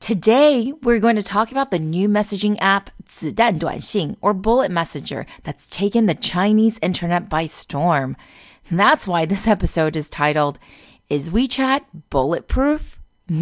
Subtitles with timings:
[0.00, 5.68] Today, we're going to talk about the new messaging app 子弹短信 or Bullet Messenger that's
[5.68, 8.16] taken the Chinese internet by storm.
[8.70, 10.58] That's why this episode is titled
[11.08, 12.98] Is WeChat Bulletproof?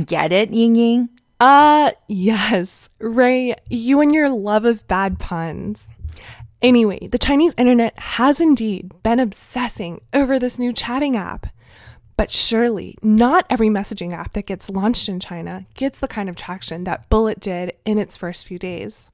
[0.07, 1.09] Get it, Ying Ying?
[1.39, 2.91] Uh, yes.
[2.99, 5.89] Ray, you and your love of bad puns.
[6.61, 11.47] Anyway, the Chinese internet has indeed been obsessing over this new chatting app.
[12.19, 16.35] But surely, not every messaging app that gets launched in China gets the kind of
[16.35, 19.09] traction that Bullet did in its first few days.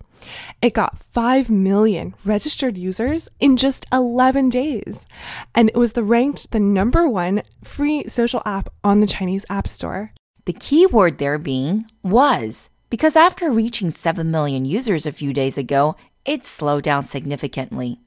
[0.63, 5.07] It got 5 million registered users in just 11 days,
[5.55, 9.69] and it was the ranked the number one free social app on the Chinese App
[9.69, 10.13] Store.
[10.47, 15.59] The key word there being was, because after reaching 7 million users a few days
[15.59, 15.95] ago,
[16.25, 17.99] it slowed down significantly.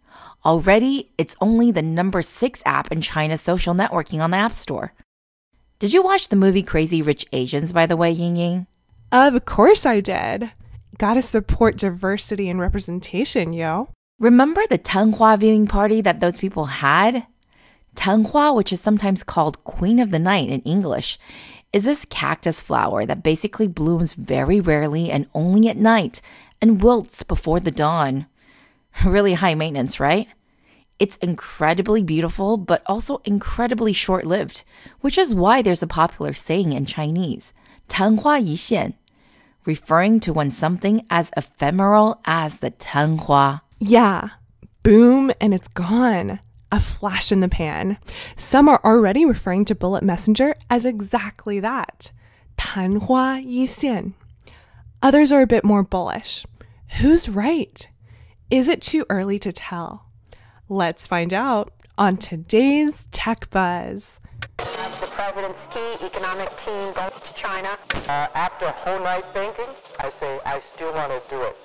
[0.48, 4.94] Already, it's only the number six app in China's social networking on the App Store.
[5.80, 8.66] Did you watch the movie Crazy Rich Asians, by the way, Ying Ying?
[9.12, 10.50] Of course I did.
[10.98, 13.90] Gotta support diversity and representation, yo.
[14.20, 17.28] Remember the Tenghua viewing party that those people had?
[17.96, 21.20] Tenghua, which is sometimes called Queen of the Night in English,
[21.74, 26.22] is this cactus flower that basically blooms very rarely and only at night
[26.62, 28.28] and wilts before the dawn.
[29.06, 30.28] Really high maintenance, right?
[30.99, 34.63] It's incredibly beautiful, but also incredibly short lived,
[35.01, 37.53] which is why there's a popular saying in Chinese,
[37.89, 38.95] 昙花一现,
[39.65, 43.61] referring to when something as ephemeral as the 昙花.
[43.81, 44.29] Yeah,
[44.83, 46.39] boom, and it's gone.
[46.71, 47.99] A flash in the pan.
[48.37, 52.13] Some are already referring to Bullet Messenger as exactly that.
[52.57, 54.15] 昙花一现.
[55.03, 56.47] Others are a bit more bullish.
[57.01, 57.89] Who's right?
[58.51, 60.06] Is it too early to tell?
[60.70, 64.20] Let's find out on today's Tech Buzz.
[64.58, 67.78] The president's key economic team goes to China.
[68.10, 71.56] Uh, after a whole night thinking, I say I still want to do it.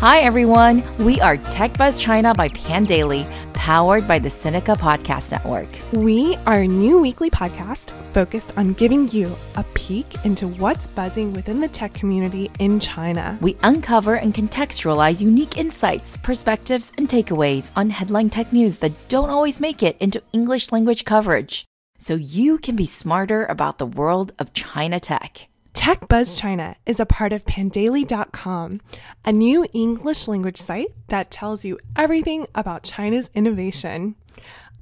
[0.00, 0.82] Hi, everyone.
[0.98, 5.68] We are Tech Buzz China by Pandaily, powered by the Sinica Podcast Network.
[5.92, 11.34] We are a new weekly podcast focused on giving you a peek into what's buzzing
[11.34, 13.36] within the tech community in China.
[13.42, 19.28] We uncover and contextualize unique insights, perspectives, and takeaways on headline tech news that don't
[19.28, 21.66] always make it into English language coverage.
[21.98, 25.49] So you can be smarter about the world of China tech.
[25.80, 28.82] Tech Buzz China is a part of Pandaily.com,
[29.24, 34.14] a new English language site that tells you everything about China's innovation.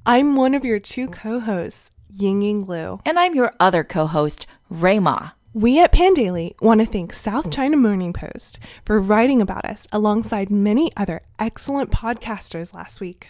[0.05, 2.99] I'm one of your two co hosts, Ying Ying Lu.
[3.07, 5.31] And I'm your other co host, Ray Ma.
[5.55, 10.51] We at Pandaily want to thank South China Morning Post for writing about us alongside
[10.51, 13.29] many other excellent podcasters last week.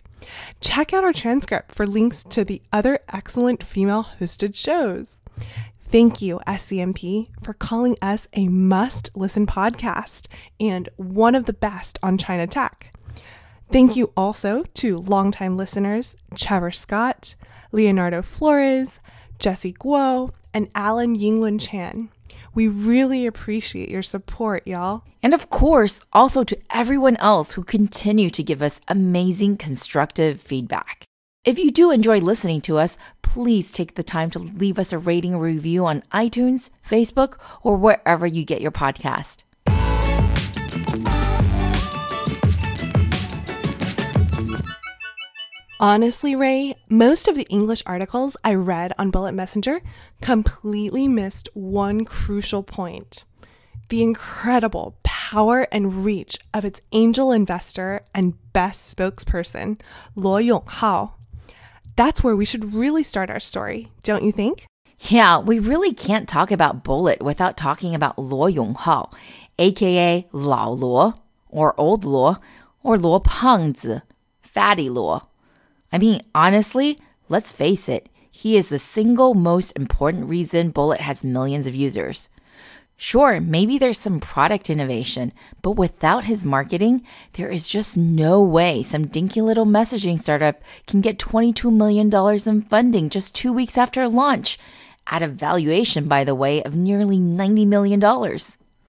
[0.63, 5.21] Check out our transcript for links to the other excellent female hosted shows.
[5.91, 10.27] Thank you, SCMP, for calling us a must listen podcast
[10.61, 12.95] and one of the best on China tech.
[13.73, 17.37] Thank you also to longtime listeners Trevor Scott,
[17.73, 19.01] Leonardo Flores,
[19.39, 22.11] Jesse Guo, and Alan Yinglin Chan.
[22.55, 25.05] We really appreciate your support, y'all.
[25.23, 31.08] And of course, also to everyone else who continue to give us amazing constructive feedback.
[31.49, 34.99] If you do enjoy listening to us, please take the time to leave us a
[34.99, 39.45] rating or review on iTunes, Facebook, or wherever you get your podcast.
[45.81, 49.81] Honestly, Ray, most of the English articles I read on Bullet Messenger
[50.21, 53.25] completely missed one crucial point
[53.89, 59.81] the incredible power and reach of its angel investor and best spokesperson,
[60.15, 61.13] Luo Yonghao.
[61.99, 64.67] That's where we should really start our story, don't you think?
[65.01, 69.13] Yeah, we really can't talk about Bullet without talking about Luo Yonghao,
[69.59, 71.19] aka Lao Luo,
[71.49, 72.41] or Old Luo,
[72.85, 74.03] or Luo Pangzi,
[74.43, 75.27] Fatty Luo.
[75.91, 81.25] I mean, honestly, let's face it, he is the single most important reason Bullet has
[81.25, 82.29] millions of users.
[83.01, 87.01] Sure, maybe there's some product innovation, but without his marketing,
[87.35, 92.63] there is just no way some dinky little messaging startup can get $22 million in
[92.69, 94.59] funding just two weeks after launch,
[95.07, 98.01] at a valuation, by the way, of nearly $90 million.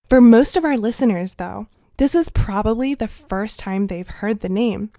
[0.10, 1.68] For most of our listeners, though,
[1.98, 4.90] this is probably the first time they've heard the name.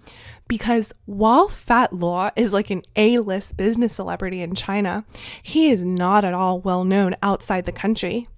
[0.47, 5.03] Because while Fat Luo is like an A list business celebrity in China,
[5.43, 8.29] he is not at all well known outside the country.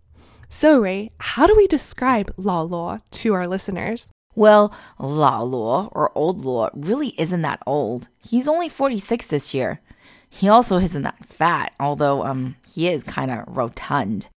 [0.50, 4.10] So, Ray, how do we describe Lao Luo to our listeners?
[4.36, 8.08] Well, Lao Luo or Old Luo really isn't that old.
[8.28, 9.82] He's only 46 this year.
[10.30, 14.30] He also isn't that fat, although um he is kind of rotund.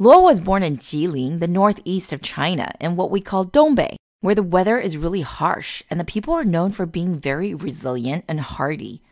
[0.00, 4.34] Luo was born in Jilin, the northeast of China, in what we call Dongbei, where
[4.34, 8.40] the weather is really harsh and the people are known for being very resilient and
[8.40, 9.02] hardy.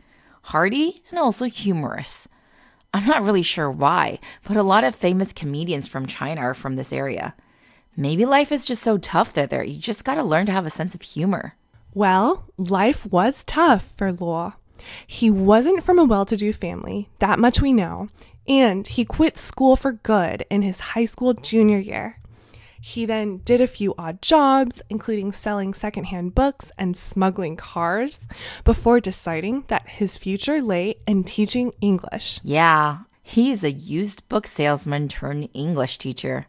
[0.45, 2.27] Hardy and also humorous.
[2.95, 6.77] I'm not really sure why, but a lot of famous comedians from China are from
[6.77, 7.35] this area.
[7.97, 10.71] Maybe life is just so tough that there you just gotta learn to have a
[10.71, 11.57] sense of humor.
[11.95, 14.55] Well, life was tough for Luo.
[15.07, 18.09] He wasn't from a well to do family, that much we know,
[18.49, 22.19] and he quit school for good in his high school junior year.
[22.85, 28.27] He then did a few odd jobs, including selling secondhand books and smuggling cars,
[28.65, 32.41] before deciding that his future lay in teaching English.
[32.43, 36.49] Yeah, he's a used book salesman turned English teacher.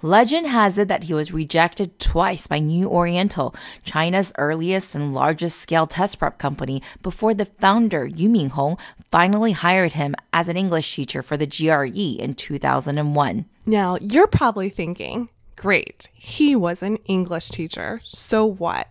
[0.00, 3.54] Legend has it that he was rejected twice by New Oriental,
[3.84, 8.78] China's earliest and largest scale test prep company, before the founder, Yu Minhong,
[9.10, 13.44] finally hired him as an English teacher for the GRE in 2001.
[13.66, 18.88] Now, you're probably thinking, great, he was an English teacher, so what?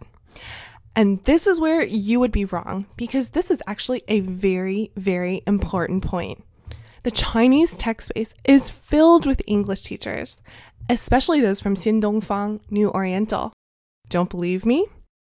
[0.95, 5.41] And this is where you would be wrong, because this is actually a very, very
[5.47, 6.43] important point.
[7.03, 10.41] The Chinese tech space is filled with English teachers,
[10.89, 13.53] especially those from Xindongfang, New Oriental.
[14.09, 14.87] Don't believe me?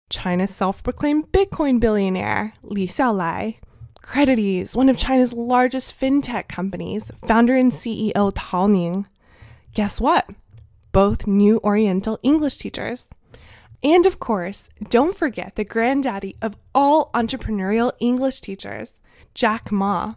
[0.10, 3.58] China's self proclaimed Bitcoin billionaire, Li Xiaolai,
[4.02, 9.08] CreditEase, one of China's largest fintech companies, founder and CEO Tang Ning.
[9.74, 10.30] Guess what?
[10.96, 13.10] Both New Oriental English teachers.
[13.84, 19.02] And of course, don't forget the granddaddy of all entrepreneurial English teachers,
[19.34, 20.14] Jack Ma,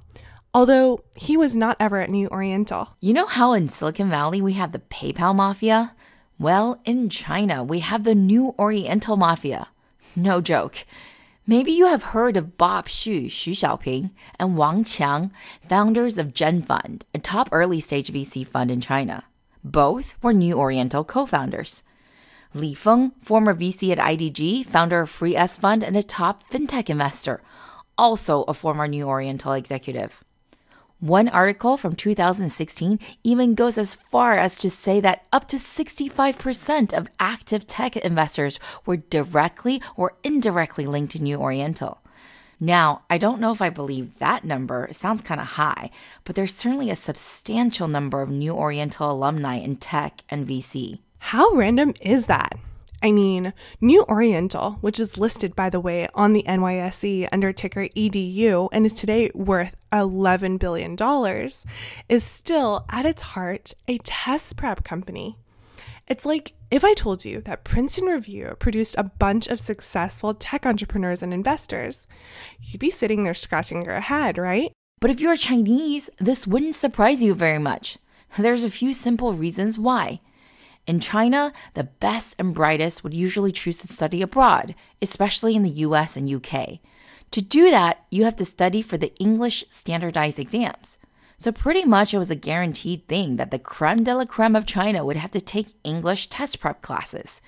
[0.54, 2.90] although he was not ever at New Oriental.
[3.00, 5.96] You know how in Silicon Valley we have the PayPal mafia?
[6.38, 9.70] Well, in China we have the New Oriental mafia.
[10.14, 10.86] No joke.
[11.44, 15.32] Maybe you have heard of Bob Xu, Xu Xiaoping, and Wang Qiang,
[15.68, 19.24] founders of ZhenFund, a top early stage VC fund in China.
[19.64, 21.84] Both were New Oriental co founders.
[22.54, 27.42] Li Feng, former VC at IDG, founder of FreeS Fund, and a top fintech investor,
[27.96, 30.24] also a former New Oriental executive.
[31.00, 36.92] One article from 2016 even goes as far as to say that up to 65%
[36.92, 42.00] of active tech investors were directly or indirectly linked to New Oriental.
[42.60, 44.86] Now, I don't know if I believe that number.
[44.86, 45.90] It sounds kind of high,
[46.24, 50.98] but there's certainly a substantial number of New Oriental alumni in tech and VC.
[51.18, 52.58] How random is that?
[53.00, 57.86] I mean, New Oriental, which is listed, by the way, on the NYSE under ticker
[57.96, 60.96] EDU and is today worth $11 billion,
[62.08, 65.36] is still at its heart a test prep company.
[66.08, 70.64] It's like if I told you that Princeton Review produced a bunch of successful tech
[70.64, 72.06] entrepreneurs and investors,
[72.62, 74.72] you'd be sitting there scratching your head, right?
[75.00, 77.98] But if you're Chinese, this wouldn't surprise you very much.
[78.38, 80.20] There's a few simple reasons why.
[80.86, 85.84] In China, the best and brightest would usually choose to study abroad, especially in the
[85.86, 86.80] US and UK.
[87.32, 90.98] To do that, you have to study for the English standardized exams.
[91.38, 94.66] So, pretty much it was a guaranteed thing that the creme de la creme of
[94.66, 97.40] China would have to take English test prep classes.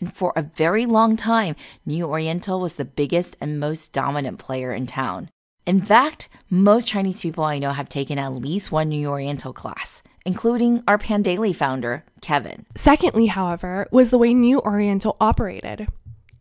[0.00, 4.72] And for a very long time, New Oriental was the biggest and most dominant player
[4.72, 5.30] in town.
[5.66, 10.02] In fact, most Chinese people I know have taken at least one New Oriental class
[10.28, 12.66] including our Pandaily founder, Kevin.
[12.76, 15.88] Secondly, however, was the way New Oriental operated.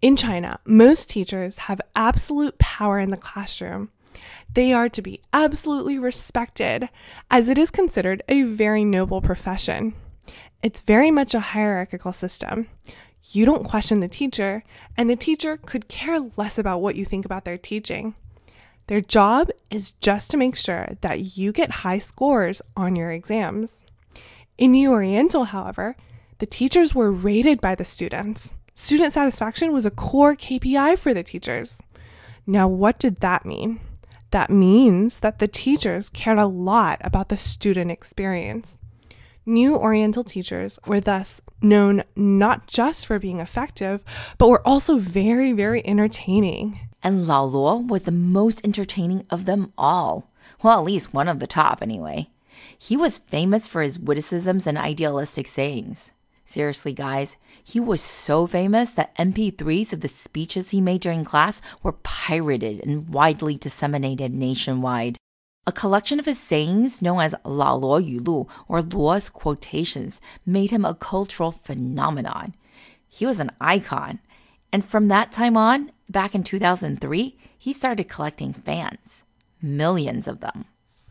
[0.02, 3.90] In China, most teachers have absolute power in the classroom.
[4.54, 6.90] They are to be absolutely respected,
[7.30, 9.94] as it is considered a very noble profession.
[10.64, 12.68] It's very much a hierarchical system.
[13.32, 14.64] You don't question the teacher,
[14.96, 18.16] and the teacher could care less about what you think about their teaching.
[18.88, 23.82] Their job is just to make sure that you get high scores on your exams.
[24.58, 25.96] In New Oriental, however,
[26.40, 28.54] the teachers were rated by the students.
[28.74, 31.82] Student satisfaction was a core KPI for the teachers.
[32.46, 33.82] Now, what did that mean?
[34.32, 38.78] That means that the teachers cared a lot about the student experience.
[39.46, 44.04] New Oriental teachers were thus known not just for being effective,
[44.38, 46.80] but were also very, very entertaining.
[47.02, 50.30] And Lao Luo was the most entertaining of them all.
[50.62, 52.30] Well, at least one of the top, anyway.
[52.78, 56.12] He was famous for his witticisms and idealistic sayings.
[56.48, 61.62] Seriously, guys, he was so famous that MP3s of the speeches he made during class
[61.84, 65.18] were pirated and widely disseminated nationwide.
[65.68, 70.72] A collection of his sayings, known as Lao Luo Yu Lu or Luo's quotations, made
[70.72, 72.56] him a cultural phenomenon.
[73.10, 74.20] He was an icon.
[74.72, 79.26] And from that time on, back in 2003, he started collecting fans.
[79.62, 80.64] Millions of them.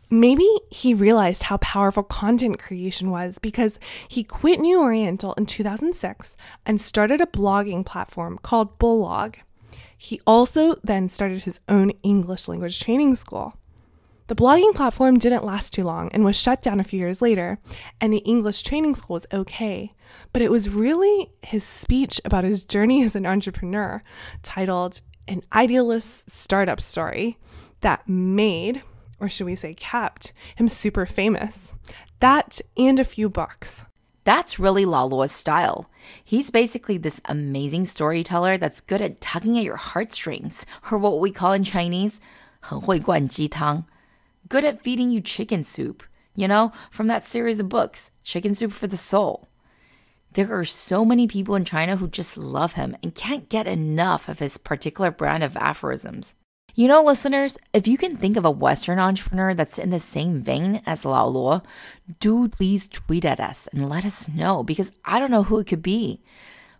[0.09, 6.37] Maybe he realized how powerful content creation was because he quit New Oriental in 2006
[6.65, 9.37] and started a blogging platform called Bullog.
[9.97, 13.55] He also then started his own English language training school.
[14.27, 17.59] The blogging platform didn't last too long and was shut down a few years later,
[17.99, 19.93] and the English training school was okay.
[20.33, 24.03] But it was really his speech about his journey as an entrepreneur,
[24.43, 27.37] titled An Idealist Startup Story,
[27.81, 28.83] that made,
[29.19, 31.73] or should we say kept, him super famous.
[32.19, 33.85] That and a few books.
[34.23, 35.89] That's really Lao Luo's style.
[36.23, 41.31] He's basically this amazing storyteller that's good at tugging at your heartstrings, or what we
[41.31, 42.19] call in Chinese,
[42.59, 43.85] 很会灌鸡汤.
[44.49, 46.03] Good at feeding you chicken soup,
[46.35, 49.47] you know, from that series of books, Chicken Soup for the Soul.
[50.33, 54.27] There are so many people in China who just love him and can't get enough
[54.27, 56.35] of his particular brand of aphorisms.
[56.77, 60.43] You know, listeners, if you can think of a Western entrepreneur that's in the same
[60.43, 61.65] vein as Lao Luo,
[62.19, 65.65] do please tweet at us and let us know because I don't know who it
[65.65, 66.21] could be.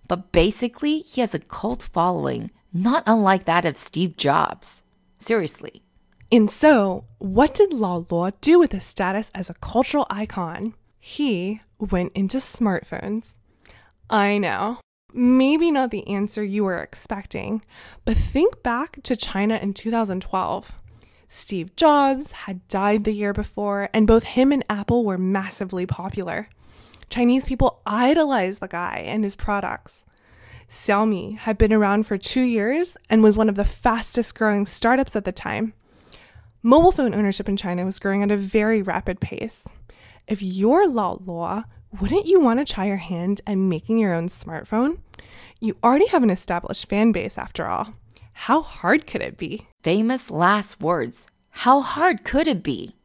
[0.08, 4.84] But basically, he has a cult following, not unlike that of Steve Jobs.
[5.18, 5.82] Seriously.
[6.32, 10.76] And so, what did Lao Luo do with his status as a cultural icon?
[11.00, 13.34] He went into smartphones.
[14.12, 14.78] I know.
[15.14, 17.64] Maybe not the answer you were expecting,
[18.04, 20.74] but think back to China in 2012.
[21.30, 26.50] Steve Jobs had died the year before, and both him and Apple were massively popular.
[27.10, 30.04] Chinese people idolized the guy and his products.
[30.70, 35.16] Xiaomi had been around for two years and was one of the fastest growing startups
[35.16, 35.74] at the time.
[36.62, 39.66] Mobile phone ownership in China was growing at a very rapid pace.
[40.28, 41.64] If you're Lao Luo,
[42.00, 45.00] wouldn't you want to try your hand at making your own smartphone?
[45.60, 47.94] You already have an established fan base after all.
[48.34, 49.68] How hard could it be?
[49.84, 51.28] Famous last words.
[51.50, 52.96] How hard could it be?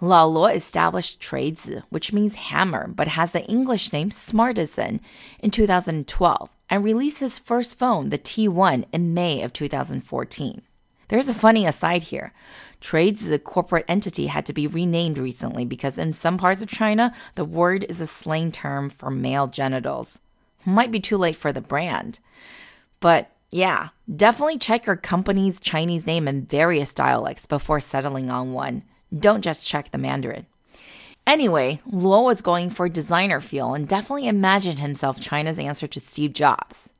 [0.00, 5.00] Lao Luo established Chuizi, which means hammer, but has the English name Smartisan,
[5.38, 10.62] in 2012 and released his first phone, the T1, in May of 2014.
[11.08, 12.32] There's a funny aside here.
[12.86, 17.44] Chuizi corporate entity had to be renamed recently because in some parts of China, the
[17.44, 20.20] word is a slang term for male genitals.
[20.64, 22.20] Might be too late for the brand.
[23.00, 28.84] But yeah, definitely check your company's Chinese name in various dialects before settling on one.
[29.16, 30.46] Don't just check the Mandarin.
[31.26, 36.32] Anyway, Luo was going for designer feel and definitely imagined himself China's answer to Steve
[36.32, 36.90] Jobs.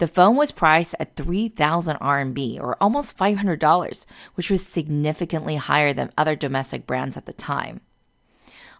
[0.00, 6.10] The phone was priced at 3,000 RMB or almost $500, which was significantly higher than
[6.16, 7.82] other domestic brands at the time.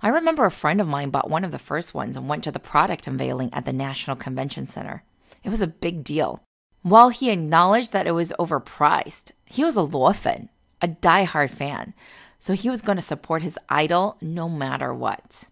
[0.00, 2.50] I remember a friend of mine bought one of the first ones and went to
[2.50, 5.02] the product unveiling at the National Convention Center.
[5.44, 6.42] It was a big deal.
[6.80, 10.48] While he acknowledged that it was overpriced, he was a Luofen,
[10.80, 11.92] a die-hard fan,
[12.38, 15.44] so he was going to support his idol no matter what.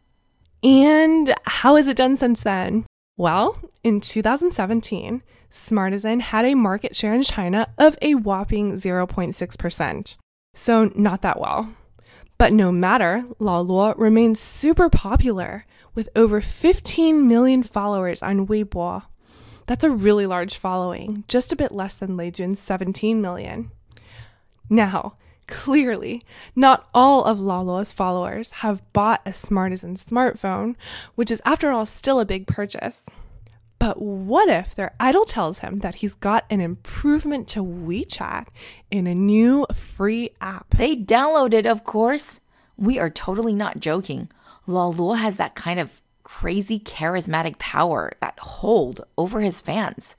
[0.62, 2.86] And how has it done since then?
[3.18, 10.16] Well, in 2017, Smartisan had a market share in China of a whopping 0.6%.
[10.54, 11.74] So, not that well.
[12.36, 19.02] But no matter, Lao Luo remains super popular with over 15 million followers on Weibo.
[19.66, 23.70] That's a really large following, just a bit less than Lei Jun's 17 million.
[24.70, 26.22] Now, clearly,
[26.54, 30.76] not all of Lao Luo's followers have bought a Smartisan smartphone,
[31.16, 33.04] which is, after all, still a big purchase.
[33.78, 38.46] But what if their idol tells him that he's got an improvement to WeChat
[38.90, 40.76] in a new free app?
[40.76, 42.40] They downloaded, of course.
[42.76, 44.30] We are totally not joking.
[44.66, 50.16] Lao Luo has that kind of crazy charismatic power, that hold over his fans.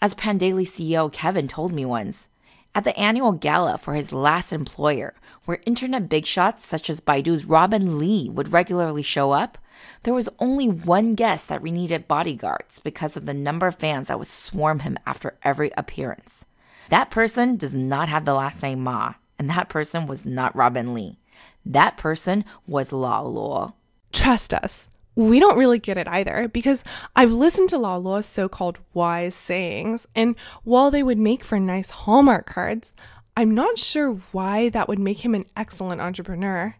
[0.00, 2.28] As Pandaily CEO Kevin told me once,
[2.74, 5.14] at the annual gala for his last employer,
[5.46, 9.56] where internet big shots such as Baidu's Robin Li would regularly show up,
[10.02, 14.08] there was only one guest that we needed bodyguards because of the number of fans
[14.08, 16.44] that would swarm him after every appearance.
[16.88, 20.92] That person does not have the last name Ma, and that person was not Robin
[20.92, 21.18] Li.
[21.64, 23.74] That person was Lao Luo.
[24.12, 26.84] Trust us, we don't really get it either because
[27.16, 31.58] I've listened to Lao Luo's so called wise sayings, and while they would make for
[31.58, 32.94] nice Hallmark cards,
[33.38, 36.76] I'm not sure why that would make him an excellent entrepreneur.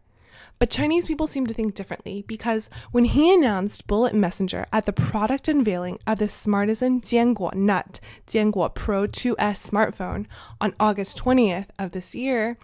[0.58, 4.92] But Chinese people seem to think differently because when he announced Bullet Messenger at the
[4.94, 10.24] product unveiling of the Smartisan Jianguo Nut Jianguo Pro 2S smartphone
[10.58, 12.56] on August 20th of this year,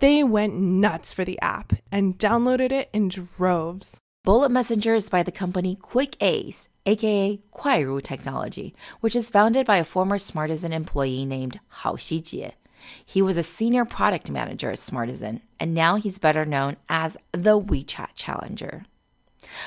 [0.00, 3.98] they went nuts for the app and downloaded it in droves.
[4.22, 9.78] Bullet Messenger is by the company Quick Ace, aka Kuairu Technology, which is founded by
[9.78, 12.52] a former Smartisan employee named Hao Xijie.
[13.05, 17.59] He was a senior product manager at Smartisan, and now he's better known as the
[17.59, 18.83] WeChat Challenger.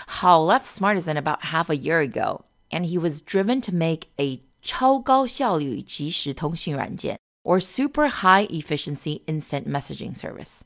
[0.07, 4.43] Hao left Smartisan about half a year ago, and he was driven to make a
[4.61, 10.65] 超高效率即时通讯软件 or super high efficiency instant messaging service.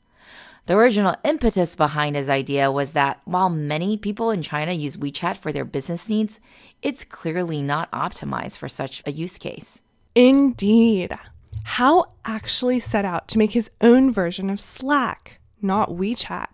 [0.65, 5.37] The original impetus behind his idea was that while many people in China use WeChat
[5.37, 6.39] for their business needs,
[6.81, 9.81] it's clearly not optimized for such a use case.
[10.15, 11.17] Indeed.
[11.64, 16.48] Hao actually set out to make his own version of Slack, not WeChat.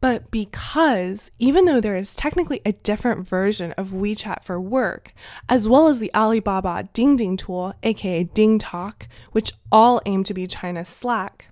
[0.00, 5.12] But because, even though there is technically a different version of WeChat for work,
[5.48, 10.32] as well as the Alibaba Ding Ding tool, aka Ding Talk, which all aim to
[10.32, 11.48] be China's Slack,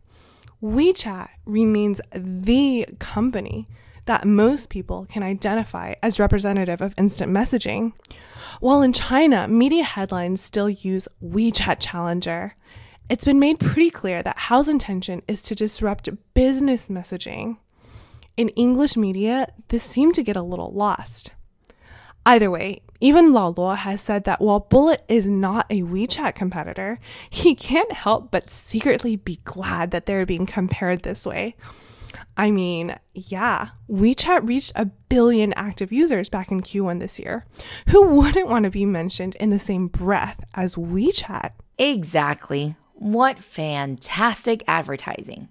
[0.62, 3.68] WeChat remains the company
[4.08, 7.92] that most people can identify as representative of instant messaging.
[8.58, 12.54] While in China, media headlines still use WeChat Challenger,
[13.10, 17.58] it's been made pretty clear that Hao's intention is to disrupt business messaging.
[18.38, 21.32] In English media, this seemed to get a little lost.
[22.24, 26.98] Either way, even Lao Luo has said that while Bullet is not a WeChat competitor,
[27.28, 31.56] he can't help but secretly be glad that they're being compared this way.
[32.36, 37.44] I mean, yeah, WeChat reached a billion active users back in Q1 this year.
[37.88, 41.52] Who wouldn't want to be mentioned in the same breath as WeChat?
[41.78, 42.76] Exactly.
[42.94, 45.48] What fantastic advertising.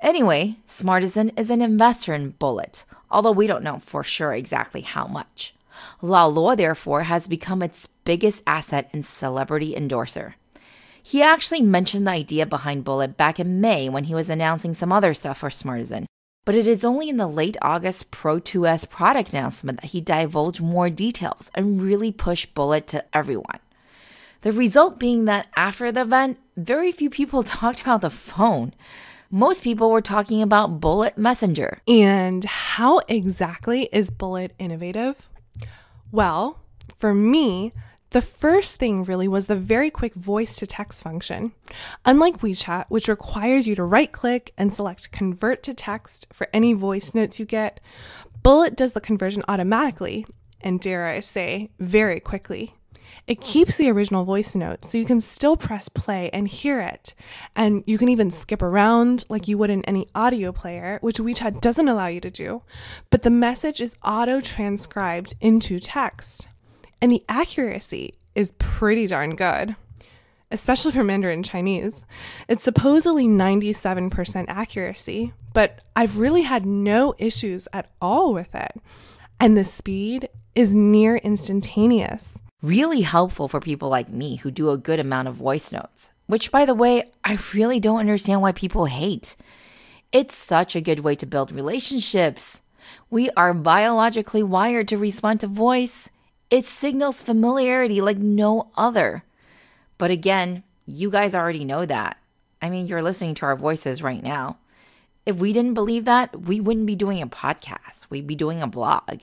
[0.00, 5.06] Anyway, Smartisan is an investor in Bullet, although we don't know for sure exactly how
[5.06, 5.54] much.
[6.02, 10.36] Lao Luo, therefore, has become its biggest asset and celebrity endorser.
[11.06, 14.90] He actually mentioned the idea behind Bullet back in May when he was announcing some
[14.90, 16.06] other stuff for Smartisan,
[16.46, 20.62] but it is only in the late August Pro 2S product announcement that he divulged
[20.62, 23.58] more details and really pushed Bullet to everyone.
[24.40, 28.72] The result being that after the event, very few people talked about the phone.
[29.30, 31.80] Most people were talking about Bullet Messenger.
[31.86, 35.28] And how exactly is Bullet innovative?
[36.10, 36.60] Well,
[36.96, 37.74] for me,
[38.14, 41.50] the first thing really was the very quick voice to text function.
[42.04, 46.74] Unlike WeChat, which requires you to right click and select convert to text for any
[46.74, 47.80] voice notes you get,
[48.44, 50.26] Bullet does the conversion automatically
[50.60, 52.72] and, dare I say, very quickly.
[53.26, 57.14] It keeps the original voice note so you can still press play and hear it.
[57.56, 61.60] And you can even skip around like you would in any audio player, which WeChat
[61.60, 62.62] doesn't allow you to do.
[63.10, 66.46] But the message is auto transcribed into text.
[67.04, 69.76] And the accuracy is pretty darn good,
[70.50, 72.02] especially for Mandarin Chinese.
[72.48, 78.80] It's supposedly 97% accuracy, but I've really had no issues at all with it.
[79.38, 82.38] And the speed is near instantaneous.
[82.62, 86.50] Really helpful for people like me who do a good amount of voice notes, which,
[86.50, 89.36] by the way, I really don't understand why people hate.
[90.10, 92.62] It's such a good way to build relationships.
[93.10, 96.08] We are biologically wired to respond to voice.
[96.50, 99.24] It signals familiarity like no other.
[99.98, 102.18] But again, you guys already know that.
[102.60, 104.58] I mean, you're listening to our voices right now.
[105.24, 108.10] If we didn't believe that, we wouldn't be doing a podcast.
[108.10, 109.22] We'd be doing a blog.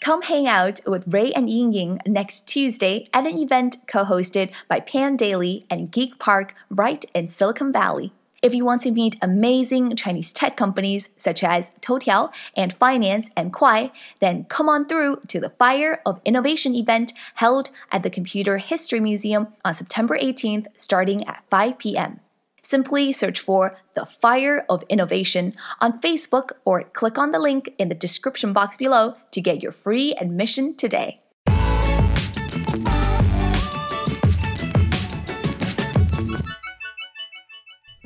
[0.00, 4.52] Come hang out with Ray and Ying Ying next Tuesday at an event co hosted
[4.68, 8.12] by Pandaily and Geek Park right in Silicon Valley.
[8.44, 13.54] If you want to meet amazing Chinese tech companies such as Toutiao and Finance and
[13.54, 18.58] Kuai, then come on through to the Fire of Innovation event held at the Computer
[18.58, 22.20] History Museum on September 18th starting at 5 p.m.
[22.62, 27.88] Simply search for The Fire of Innovation on Facebook or click on the link in
[27.88, 31.23] the description box below to get your free admission today.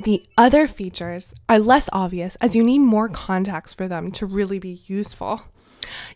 [0.09, 4.57] The other features are less obvious as you need more context for them to really
[4.57, 5.43] be useful.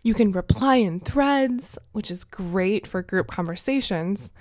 [0.01, 4.31] You can reply in threads, which is great for group conversations,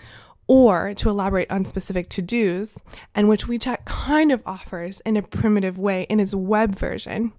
[0.47, 2.79] or to elaborate on specific to dos,
[3.15, 7.35] and which WeChat kind of offers in a primitive way in its web version.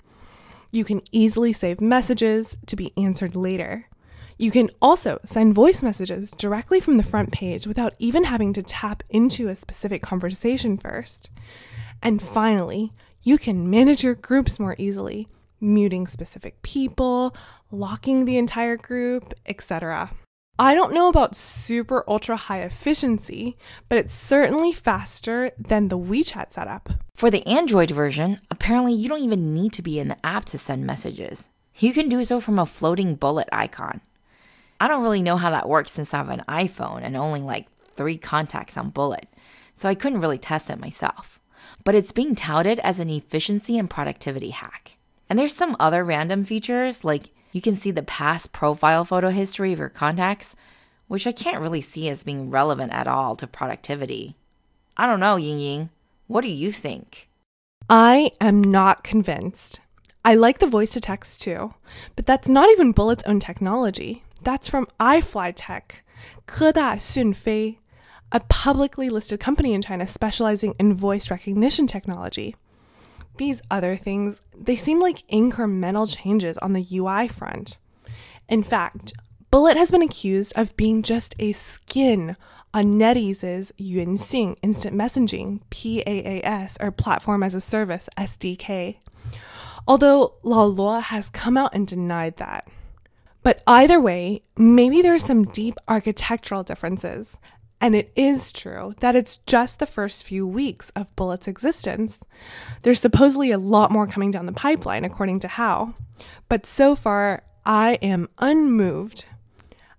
[0.70, 3.88] You can easily save messages to be answered later.
[4.38, 8.62] You can also send voice messages directly from the front page without even having to
[8.62, 11.32] tap into a specific conversation first.
[12.04, 15.30] And finally, you can manage your groups more easily,
[15.62, 17.36] muting specific people,
[17.72, 20.12] locking the entire group, etc.
[20.60, 23.58] I don't know about super ultra high efficiency,
[23.90, 26.90] but it's certainly faster than the WeChat setup.
[27.16, 30.58] For the Android version, apparently you don't even need to be in the app to
[30.58, 31.50] send messages.
[31.80, 34.02] You can do so from a floating bullet icon.
[34.80, 37.68] I don't really know how that works since I have an iPhone and only like
[37.96, 39.28] three contacts on Bullet,
[39.74, 41.40] so I couldn't really test it myself
[41.84, 44.98] but it's being touted as an efficiency and productivity hack.
[45.30, 49.74] And there's some other random features, like you can see the past profile photo history
[49.74, 50.56] of your contacts,
[51.08, 54.36] which I can't really see as being relevant at all to productivity.
[54.98, 55.90] I don't know, Ying Ying.
[56.28, 57.30] What do you think?
[57.90, 59.82] I am not convinced.
[60.26, 61.74] I like the voice to text too,
[62.16, 64.24] but that's not even Bullet's own technology.
[64.42, 66.04] That's from iFlytek,
[66.46, 67.78] 科大讯飞
[68.34, 72.56] a publicly listed company in China specializing in voice recognition technology.
[73.38, 77.78] These other things, they seem like incremental changes on the UI front.
[78.50, 79.14] In fact,
[79.52, 82.36] Bullet has been accused of being just a skin
[82.74, 88.98] on NetEase's Yunxin instant messaging PaaS or platform as a service SDK.
[89.88, 92.68] Although Lao Luo has come out and denied that.
[93.44, 97.38] But either way, maybe there are some deep architectural differences.
[97.84, 102.18] And it is true that it's just the first few weeks of Bullet's existence.
[102.84, 105.94] There's supposedly a lot more coming down the pipeline, according to Hao.
[106.48, 109.26] But so far, I am unmoved.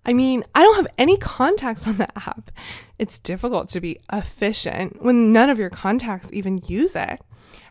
[0.06, 2.50] I mean, I don't have any contacts on the app.
[2.98, 7.20] It's difficult to be efficient when none of your contacts even use it.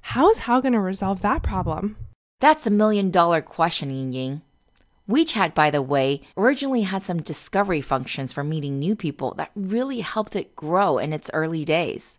[0.04, 1.97] How is Hao going to resolve that problem?
[2.39, 4.41] That's a million dollar question, Ying Ying.
[5.09, 9.99] WeChat, by the way, originally had some discovery functions for meeting new people that really
[9.99, 12.17] helped it grow in its early days.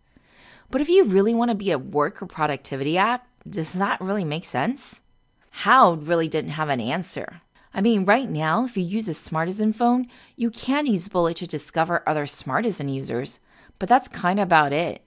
[0.69, 4.25] But if you really want to be a work or productivity app, does that really
[4.25, 5.01] make sense?
[5.49, 7.41] Hao really didn't have an answer.
[7.73, 11.47] I mean, right now, if you use a Smartisan phone, you can use Bullet to
[11.47, 13.39] discover other Smartisan users,
[13.79, 15.01] but that's kind of about it.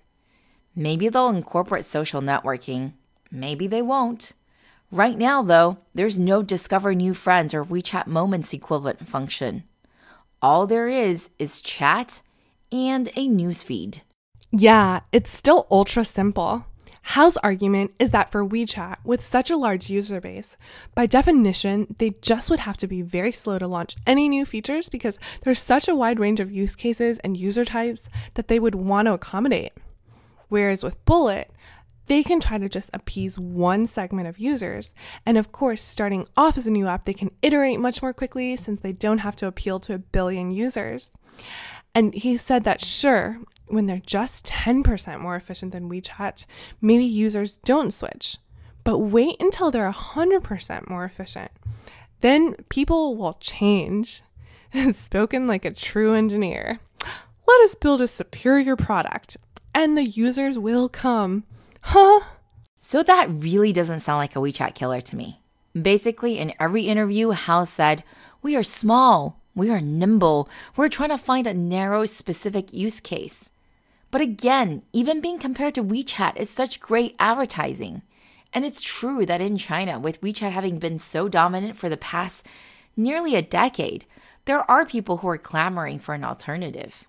[0.74, 2.94] Maybe they'll incorporate social networking,
[3.30, 4.32] maybe they won't.
[4.90, 9.64] Right now, though, there's no discover new friends or WeChat moments equivalent function.
[10.40, 12.22] All there is is chat
[12.72, 14.00] and a newsfeed.
[14.50, 16.64] Yeah, it's still ultra simple.
[17.02, 20.56] Hao's argument is that for WeChat, with such a large user base,
[20.94, 24.88] by definition, they just would have to be very slow to launch any new features
[24.88, 28.74] because there's such a wide range of use cases and user types that they would
[28.74, 29.72] want to accommodate.
[30.48, 31.50] Whereas with Bullet,
[32.08, 34.94] they can try to just appease one segment of users.
[35.24, 38.56] And of course, starting off as a new app, they can iterate much more quickly
[38.56, 41.12] since they don't have to appeal to a billion users.
[41.94, 46.46] And he said that sure, when they're just 10% more efficient than WeChat,
[46.80, 48.38] maybe users don't switch.
[48.84, 51.50] But wait until they're 100% more efficient.
[52.20, 54.22] Then people will change.
[54.92, 56.78] Spoken like a true engineer.
[57.46, 59.36] Let us build a superior product,
[59.74, 61.44] and the users will come.
[61.80, 62.20] Huh?
[62.80, 65.40] So that really doesn't sound like a WeChat killer to me.
[65.80, 68.04] Basically, in every interview, Hao said,
[68.42, 73.50] We are small, we are nimble, we're trying to find a narrow, specific use case.
[74.10, 78.02] But again, even being compared to WeChat is such great advertising.
[78.52, 82.46] And it's true that in China, with WeChat having been so dominant for the past
[82.96, 84.06] nearly a decade,
[84.46, 87.07] there are people who are clamoring for an alternative.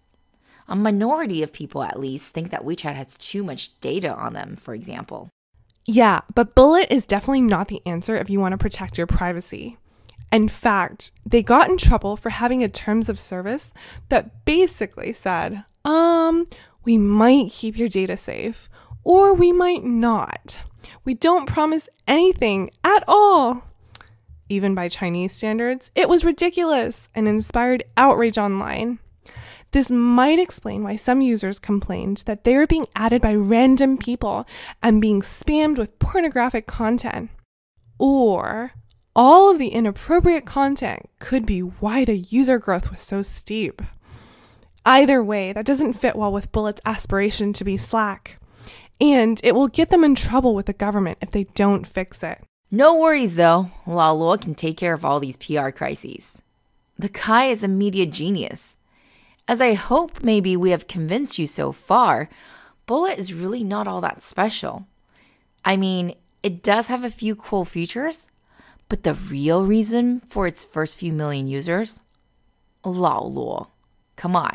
[0.69, 4.55] A minority of people, at least, think that WeChat has too much data on them,
[4.55, 5.29] for example.
[5.85, 9.77] Yeah, but Bullet is definitely not the answer if you want to protect your privacy.
[10.31, 13.71] In fact, they got in trouble for having a terms of service
[14.09, 16.47] that basically said, um,
[16.83, 18.69] we might keep your data safe,
[19.03, 20.59] or we might not.
[21.03, 23.63] We don't promise anything at all.
[24.49, 28.99] Even by Chinese standards, it was ridiculous and inspired outrage online.
[29.71, 34.47] This might explain why some users complained that they were being added by random people
[34.81, 37.29] and being spammed with pornographic content.
[37.99, 38.71] Or
[39.15, 43.81] all of the inappropriate content could be why the user growth was so steep.
[44.85, 48.39] Either way, that doesn't fit well with Bullet's aspiration to be slack.
[48.99, 52.43] And it will get them in trouble with the government if they don't fix it.
[52.71, 56.41] No worries though, Lao Luo can take care of all these PR crises.
[56.97, 58.75] The Kai is a media genius.
[59.49, 62.29] As I hope maybe we have convinced you so far,
[62.85, 64.85] Bullet is really not all that special.
[65.65, 68.27] I mean, it does have a few cool features,
[68.89, 72.01] but the real reason for its first few million users?
[72.85, 73.69] Lao Luo.
[74.17, 74.51] Come on.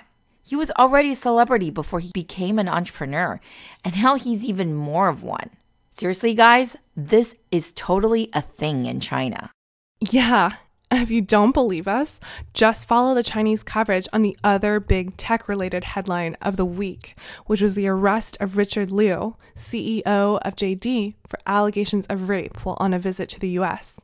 [0.47, 3.41] He was already a celebrity before he became an entrepreneur,
[3.85, 5.51] and now he's even more of one.
[5.91, 9.51] Seriously, guys, this is totally a thing in China.
[9.99, 10.53] Yeah,
[10.95, 12.21] If you don't believe us,
[12.53, 17.15] just follow the Chinese coverage on the other big tech related headline of the week,
[17.47, 22.77] which was the arrest of Richard Liu, CEO of JD, for allegations of rape while
[22.79, 24.01] on a visit to the US.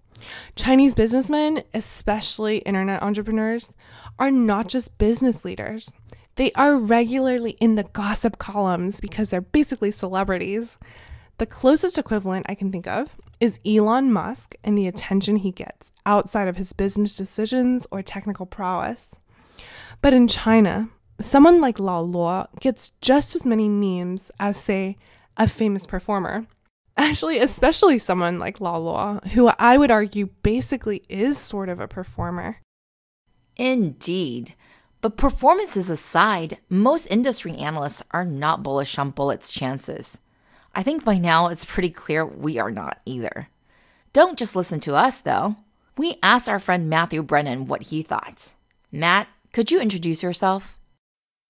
[0.56, 3.72] Chinese businessmen, especially internet entrepreneurs,
[4.18, 5.92] are not just business leaders.
[6.34, 10.76] They are regularly in the gossip columns because they're basically celebrities.
[11.38, 15.92] The closest equivalent I can think of is Elon Musk and the attention he gets
[16.04, 19.12] outside of his business decisions or technical prowess.
[20.02, 24.96] But in China, someone like Lao Luo gets just as many memes as, say,
[25.36, 26.46] a famous performer.
[26.96, 31.88] Actually, especially someone like Lao Luo, who I would argue basically is sort of a
[31.88, 32.58] performer.
[33.56, 34.54] Indeed.
[35.00, 40.20] But performances aside, most industry analysts are not bullish on Bullet's chances.
[40.74, 43.48] I think by now it's pretty clear we are not either.
[44.12, 45.56] Don't just listen to us, though.
[45.96, 48.54] We asked our friend Matthew Brennan what he thought.
[48.92, 50.78] Matt, could you introduce yourself?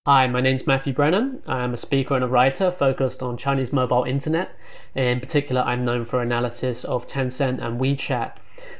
[0.07, 1.43] Hi, my name's Matthew Brennan.
[1.47, 4.53] I'm a speaker and a writer focused on Chinese mobile internet.
[4.95, 8.33] In particular, I'm known for analysis of Tencent and WeChat.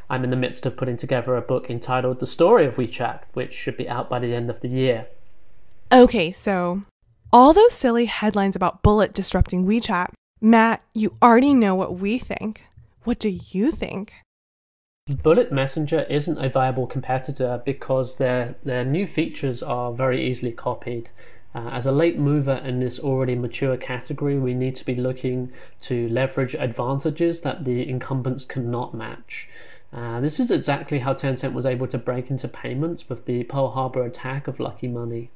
[0.09, 3.53] I'm in the midst of putting together a book entitled The Story of WeChat, which
[3.53, 5.07] should be out by the end of the year.
[5.93, 6.83] Okay, so
[7.31, 10.11] all those silly headlines about Bullet disrupting WeChat
[10.43, 12.65] Matt, you already know what we think.
[13.05, 14.15] What do you think?
[15.23, 21.11] Bullet Messenger isn't a viable competitor because their, their new features are very easily copied.
[21.55, 25.53] Uh, as a late mover in this already mature category, we need to be looking
[25.83, 29.47] to leverage advantages that the incumbents cannot match.
[29.93, 33.71] Uh, this is exactly how Tencent was able to break into payments with the Pearl
[33.71, 35.31] Harbor attack of Lucky Money.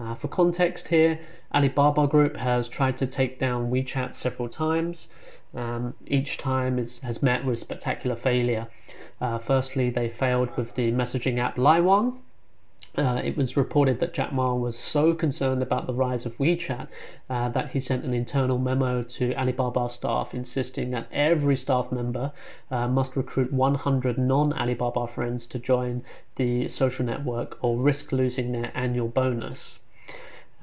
[0.00, 1.18] Uh, for context here,
[1.52, 5.08] Alibaba Group has tried to take down WeChat several times.
[5.54, 8.68] Um, each time is, has met with spectacular failure.
[9.20, 12.18] Uh, firstly, they failed with the messaging app Laiwang.
[12.96, 16.86] Uh, it was reported that Jack Ma was so concerned about the rise of WeChat
[17.28, 22.30] uh, that he sent an internal memo to Alibaba staff insisting that every staff member
[22.70, 26.04] uh, must recruit 100 non Alibaba friends to join
[26.36, 29.78] the social network or risk losing their annual bonus.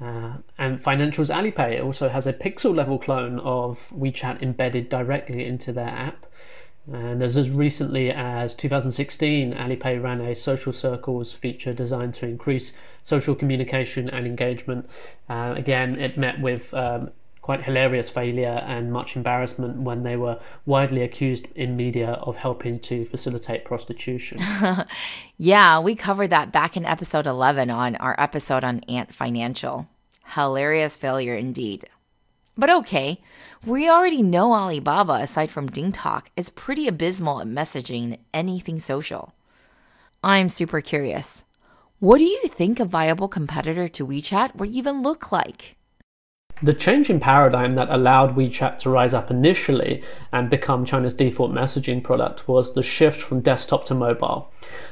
[0.00, 5.72] Uh, and Financials Alipay also has a pixel level clone of WeChat embedded directly into
[5.72, 6.26] their app.
[6.92, 12.72] And as, as recently as 2016, Alipay ran a social circles feature designed to increase
[13.02, 14.88] social communication and engagement.
[15.28, 17.10] Uh, again, it met with um,
[17.46, 22.76] quite hilarious failure and much embarrassment when they were widely accused in media of helping
[22.80, 24.36] to facilitate prostitution.
[25.36, 29.86] yeah, we covered that back in episode 11 on our episode on Ant Financial.
[30.34, 31.88] Hilarious failure indeed.
[32.58, 33.20] But okay,
[33.64, 39.34] we already know Alibaba, aside from DingTalk, is pretty abysmal at messaging anything social.
[40.20, 41.44] I'm super curious.
[42.00, 45.76] What do you think a viable competitor to WeChat would even look like?
[46.62, 51.52] The change in paradigm that allowed WeChat to rise up initially and become China's default
[51.52, 54.48] messaging product was the shift from desktop to mobile.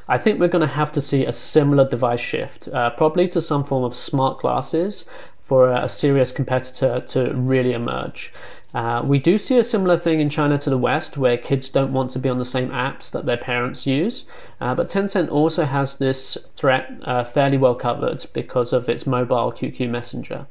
[0.06, 3.40] I think we're going to have to see a similar device shift, uh, probably to
[3.40, 5.06] some form of smart glasses
[5.42, 8.30] for a, serious competitor to really emerge.
[8.74, 11.94] Uh, we do see a similar thing in China to the West, where kids don't
[11.94, 14.26] want to be on the same apps that their parents use.
[14.60, 19.50] Uh, but Tencent also has this threat uh, fairly well covered because of its mobile
[19.50, 20.46] QQ Messenger.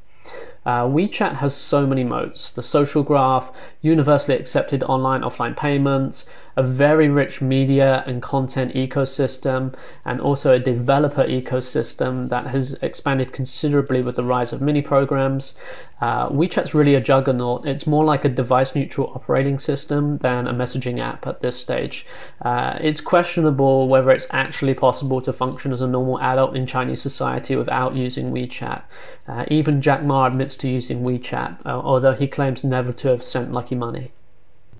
[0.65, 6.63] Uh, WeChat has so many modes the social graph, universally accepted online offline payments, a
[6.63, 9.73] very rich media and content ecosystem,
[10.05, 15.53] and also a developer ecosystem that has expanded considerably with the rise of mini programs.
[16.01, 17.65] Uh, WeChat's really a juggernaut.
[17.65, 22.05] It's more like a device neutral operating system than a messaging app at this stage.
[22.41, 27.01] Uh, it's questionable whether it's actually possible to function as a normal adult in Chinese
[27.01, 28.83] society without using WeChat.
[29.27, 33.23] Uh, even Jack Ma admits to using WeChat, uh, although he claims never to have
[33.23, 34.11] sent Lucky Money.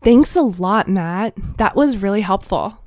[0.04, 1.34] Thanks a lot, Matt.
[1.58, 2.78] That was really helpful.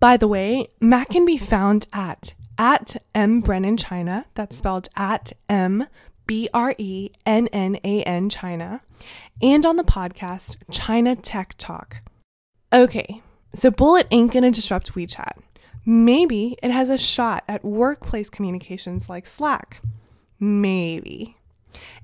[0.00, 4.26] By the way, Matt can be found at at M Brennan China.
[4.34, 5.86] That's spelled at M
[6.26, 8.82] B R E N N A N China,
[9.40, 11.98] and on the podcast China Tech Talk.
[12.72, 13.22] Okay,
[13.54, 15.38] so Bullet ain't gonna disrupt WeChat.
[15.86, 19.80] Maybe it has a shot at workplace communications like Slack.
[20.40, 21.36] Maybe.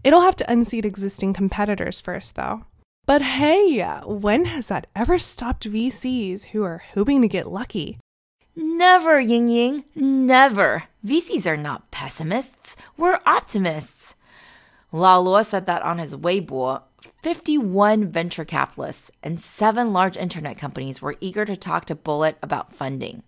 [0.05, 2.67] It'll have to unseat existing competitors first, though.
[3.11, 7.99] But hey, when has that ever stopped VCs who are hoping to get lucky?
[8.55, 10.85] Never, Ying Ying, never.
[11.05, 14.15] VCs are not pessimists, we're optimists.
[14.93, 16.83] Lao Luo said that on his Weibo.
[17.25, 22.77] 51 venture capitalists and seven large internet companies were eager to talk to Bullet about
[22.77, 23.25] funding.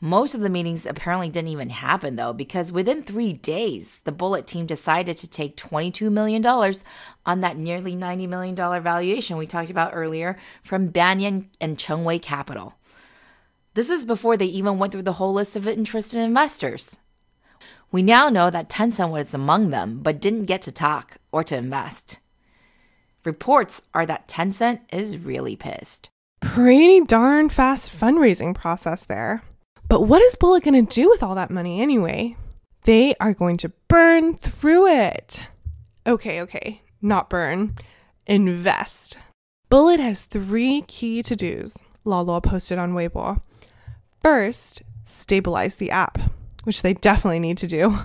[0.00, 4.46] Most of the meetings apparently didn't even happen though, because within three days, the Bullet
[4.46, 9.90] team decided to take $22 million on that nearly $90 million valuation we talked about
[9.92, 12.74] earlier from Banyan and Chengwei Capital.
[13.74, 16.98] This is before they even went through the whole list of interested investors.
[17.90, 21.56] We now know that Tencent was among them, but didn't get to talk or to
[21.56, 22.20] invest.
[23.24, 26.08] Reports are that Tencent is really pissed.
[26.40, 29.42] Pretty darn fast fundraising process there.
[29.88, 32.36] But what is Bullet going to do with all that money anyway?
[32.82, 35.42] They are going to burn through it.
[36.06, 37.74] Okay, okay, not burn,
[38.26, 39.18] invest.
[39.70, 43.40] Bullet has three key to dos, Lao Luo posted on Weibo.
[44.22, 46.18] First, stabilize the app,
[46.64, 47.98] which they definitely need to do.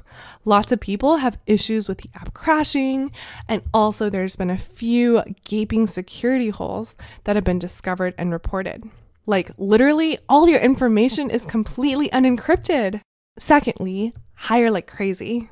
[0.46, 3.12] Lots of people have issues with the app crashing,
[3.50, 8.90] and also there's been a few gaping security holes that have been discovered and reported.
[9.26, 13.02] Like, literally, all your information is completely unencrypted.
[13.38, 15.50] Secondly, hire like crazy.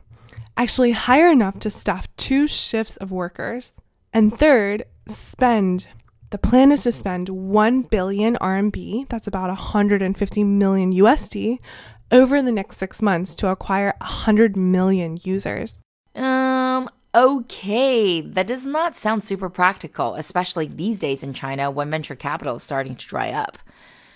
[0.57, 3.73] Actually, hire enough to staff two shifts of workers.
[4.13, 5.87] And third, spend.
[6.31, 11.59] The plan is to spend 1 billion RMB, that's about 150 million USD,
[12.11, 15.79] over the next six months to acquire 100 million users.
[17.13, 18.21] Okay.
[18.21, 22.63] That does not sound super practical, especially these days in China when venture capital is
[22.63, 23.57] starting to dry up.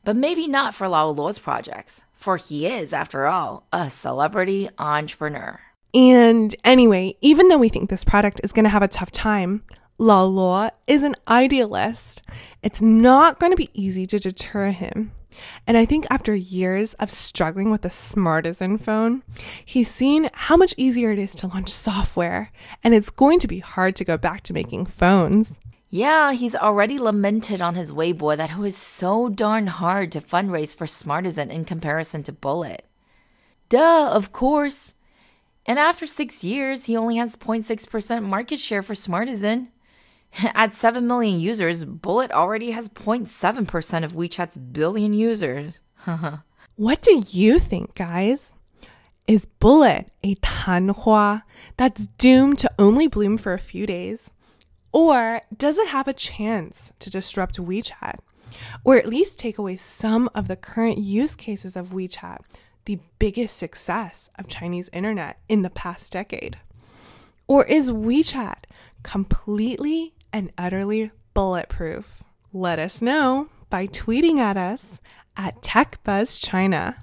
[0.04, 5.60] But maybe not for Lao Luo's projects, for he is, after all, a celebrity entrepreneur.
[5.94, 9.64] And anyway, even though we think this product is going to have a tough time,
[9.98, 12.22] Lao Luo is an idealist.
[12.62, 15.12] It's not going to be easy to deter him.
[15.68, 19.24] And I think after years of struggling with the Smartisan phone,
[19.64, 22.52] he's seen how much easier it is to launch software,
[22.84, 25.56] and it's going to be hard to go back to making phones.
[25.90, 30.76] Yeah, he's already lamented on his Weibo that it was so darn hard to fundraise
[30.76, 32.86] for Smartisan in comparison to Bullet.
[33.70, 34.94] Duh, of course.
[35.66, 39.70] And after six years, he only has 0.6% market share for Smartisan.
[40.54, 45.82] At 7 million users, Bullet already has 0.7% of WeChat's billion users.
[46.78, 48.52] What do you think, guys?
[49.28, 51.44] Is Bullet a tanhua
[51.78, 54.30] that's doomed to only bloom for a few days?
[54.92, 58.20] Or does it have a chance to disrupt WeChat?
[58.84, 62.40] Or at least take away some of the current use cases of WeChat,
[62.84, 66.58] the biggest success of Chinese internet in the past decade?
[67.48, 68.66] Or is WeChat
[69.02, 72.22] completely and utterly bulletproof?
[72.52, 75.00] Let us know by tweeting at us
[75.38, 76.96] at TechBuzzChina.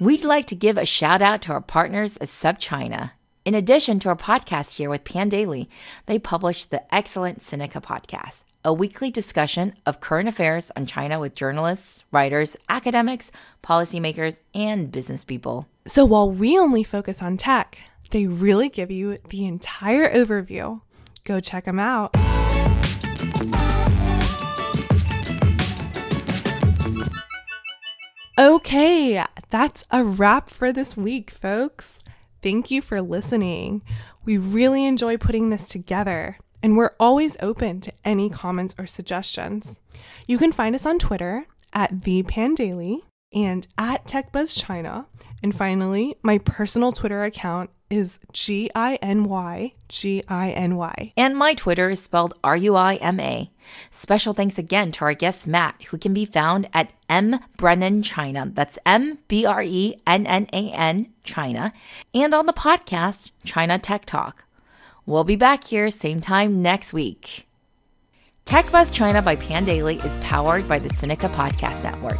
[0.00, 3.10] We'd like to give a shout out to our partners at SupChina.
[3.44, 5.68] In addition to our podcast here with Pandaily,
[6.06, 11.34] they publish the excellent Sinica podcast, a weekly discussion of current affairs on China with
[11.34, 13.30] journalists, writers, academics,
[13.62, 15.68] policymakers, and business people.
[15.86, 17.78] So while we only focus on tech,
[18.10, 20.82] they really give you the entire overview.
[21.24, 22.14] Go check them out.
[28.38, 32.00] Okay, that's a wrap for this week, folks.
[32.42, 33.82] Thank you for listening.
[34.24, 39.76] We really enjoy putting this together, and we're always open to any comments or suggestions.
[40.26, 43.00] You can find us on Twitter at the Pandaily
[43.34, 45.06] and at TechBuzzChina.
[45.42, 51.12] And finally, my personal Twitter account is G I N Y G I N Y.
[51.16, 53.50] And my Twitter is spelled R U I M A.
[53.90, 58.50] Special thanks again to our guest Matt, who can be found at M Brennan China.
[58.52, 61.72] That's M B R E N N A N China.
[62.14, 64.44] And on the podcast, China Tech Talk.
[65.04, 67.46] We'll be back here same time next week.
[68.44, 72.18] Tech Buzz China by Pandaily is powered by the Sinica Podcast Network.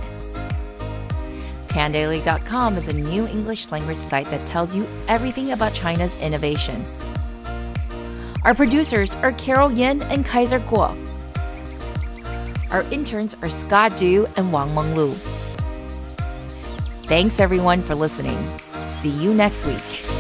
[1.77, 6.83] Pandaily.com is a new English language site that tells you everything about China's innovation.
[8.45, 10.97] Our producers are Carol Yin and Kaiser Kuo.
[12.71, 15.17] Our interns are Scott Du and Wang Menglu.
[17.05, 18.39] Thanks everyone for listening.
[18.87, 20.16] See you next week.